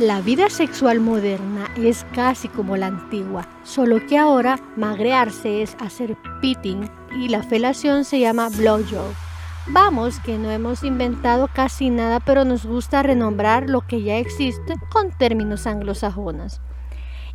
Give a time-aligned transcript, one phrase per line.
[0.00, 6.16] La vida sexual moderna es casi como la antigua, solo que ahora magrearse es hacer
[6.40, 9.14] pitting y la felación se llama blowjob.
[9.68, 14.74] Vamos, que no hemos inventado casi nada, pero nos gusta renombrar lo que ya existe
[14.90, 16.60] con términos anglosajones.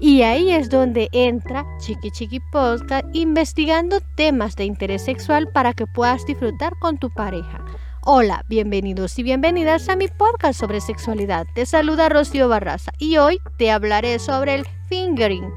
[0.00, 5.86] Y ahí es donde entra Chiqui Chiqui Podcast investigando temas de interés sexual para que
[5.86, 7.64] puedas disfrutar con tu pareja.
[8.10, 11.46] Hola, bienvenidos y bienvenidas a mi podcast sobre sexualidad.
[11.54, 15.52] Te saluda Rocío Barraza y hoy te hablaré sobre el fingering,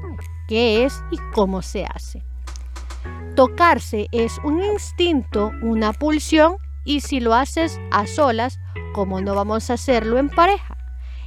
[0.48, 2.22] qué es y cómo se hace.
[3.36, 8.58] Tocarse es un instinto, una pulsión y si lo haces a solas,
[8.92, 10.71] ¿cómo no vamos a hacerlo en pareja?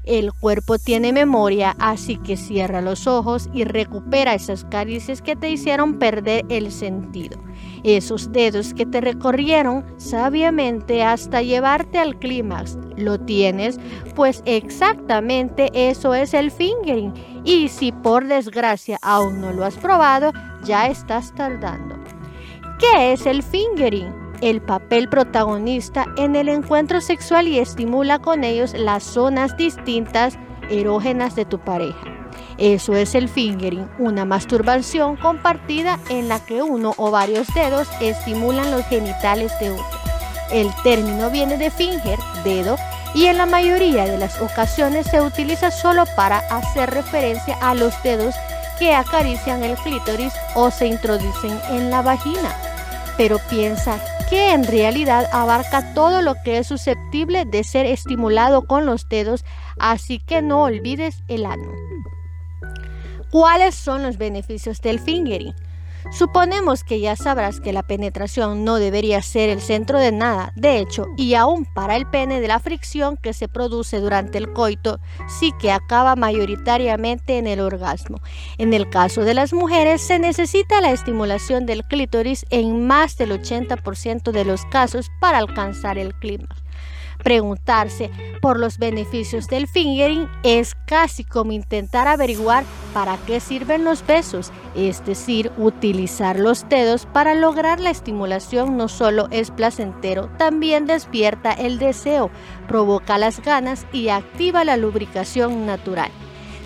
[0.05, 5.49] El cuerpo tiene memoria, así que cierra los ojos y recupera esas caricias que te
[5.49, 7.39] hicieron perder el sentido.
[7.83, 12.77] Esos dedos que te recorrieron sabiamente hasta llevarte al clímax.
[12.97, 13.79] ¿Lo tienes?
[14.15, 17.13] Pues exactamente eso es el fingering.
[17.43, 20.31] Y si por desgracia aún no lo has probado,
[20.63, 21.95] ya estás tardando.
[22.79, 24.24] ¿Qué es el fingering?
[24.41, 30.37] El papel protagonista en el encuentro sexual y estimula con ellos las zonas distintas
[30.69, 32.15] erógenas de tu pareja.
[32.57, 38.71] Eso es el fingering, una masturbación compartida en la que uno o varios dedos estimulan
[38.71, 39.99] los genitales de otro.
[40.51, 42.77] El término viene de finger, dedo,
[43.13, 47.93] y en la mayoría de las ocasiones se utiliza solo para hacer referencia a los
[48.03, 48.35] dedos
[48.77, 52.74] que acarician el clítoris o se introducen en la vagina.
[53.17, 53.99] Pero piensa
[54.29, 59.45] que en realidad abarca todo lo que es susceptible de ser estimulado con los dedos,
[59.79, 61.71] así que no olvides el ano.
[63.31, 65.53] ¿Cuáles son los beneficios del fingering?
[66.11, 70.79] Suponemos que ya sabrás que la penetración no debería ser el centro de nada, de
[70.79, 74.99] hecho, y aún para el pene de la fricción que se produce durante el coito,
[75.27, 78.21] sí que acaba mayoritariamente en el orgasmo.
[78.57, 83.31] En el caso de las mujeres se necesita la estimulación del clítoris en más del
[83.31, 86.64] 80% de los casos para alcanzar el clímax.
[87.23, 88.11] Preguntarse
[88.41, 94.51] por los beneficios del fingering es casi como intentar averiguar para qué sirven los besos,
[94.75, 101.51] es decir, utilizar los dedos para lograr la estimulación no solo es placentero, también despierta
[101.51, 102.29] el deseo,
[102.67, 106.11] provoca las ganas y activa la lubricación natural.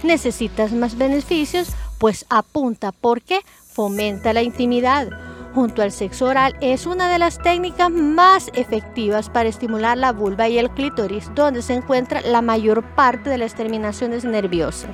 [0.04, 1.70] ¿Necesitas más beneficios?
[1.98, 5.10] Pues apunta porque fomenta la intimidad
[5.54, 10.48] junto al sexo oral es una de las técnicas más efectivas para estimular la vulva
[10.48, 14.92] y el clítoris, donde se encuentra la mayor parte de las terminaciones nerviosas.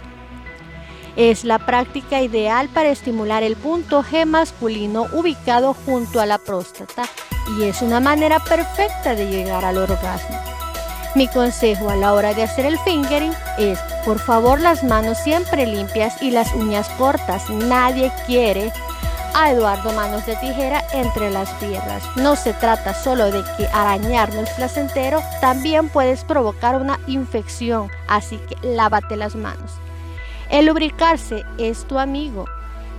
[1.16, 7.04] Es la práctica ideal para estimular el punto G masculino ubicado junto a la próstata
[7.58, 10.38] y es una manera perfecta de llegar al orgasmo.
[11.16, 15.66] Mi consejo a la hora de hacer el fingering es, por favor, las manos siempre
[15.66, 17.50] limpias y las uñas cortas.
[17.50, 18.74] Nadie quiere
[19.36, 22.04] a Eduardo Manos de Tijera entre las piernas.
[22.16, 28.38] No se trata solo de que arañar no placentero, también puedes provocar una infección, así
[28.38, 29.74] que lávate las manos.
[30.50, 32.46] El lubricarse es tu amigo.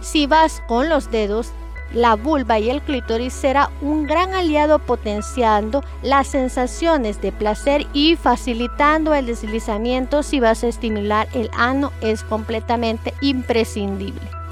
[0.02, 1.52] Si vas con los dedos,
[1.94, 8.16] la vulva y el clítoris será un gran aliado potenciando las sensaciones de placer y
[8.16, 14.45] facilitando el deslizamiento si vas a estimular el ano es completamente imprescindible.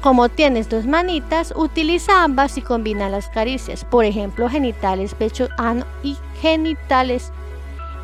[0.00, 5.84] Como tienes dos manitas, utiliza ambas y combina las caricias, por ejemplo, genitales, pecho, ano
[6.04, 7.32] y genitales.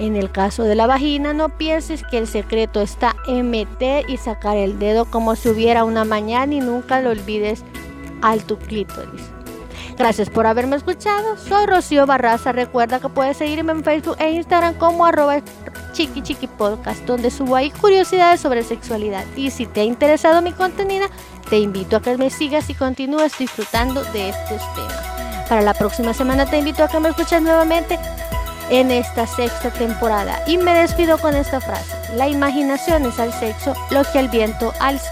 [0.00, 4.16] En el caso de la vagina, no pienses que el secreto está en meter y
[4.16, 7.64] sacar el dedo como si hubiera una mañana y nunca lo olvides
[8.22, 9.33] al tu clítoris.
[9.96, 11.36] Gracias por haberme escuchado.
[11.36, 12.52] Soy Rocío Barraza.
[12.52, 15.36] Recuerda que puedes seguirme en Facebook e Instagram como arroba
[15.92, 19.24] chiqui chiqui podcast, donde subo ahí curiosidades sobre sexualidad.
[19.36, 21.06] Y si te ha interesado mi contenido,
[21.48, 25.48] te invito a que me sigas y continúes disfrutando de estos temas.
[25.48, 27.98] Para la próxima semana te invito a que me escuches nuevamente
[28.70, 30.42] en esta sexta temporada.
[30.46, 31.94] Y me despido con esta frase.
[32.16, 34.98] La imaginación es al sexo lo que el viento al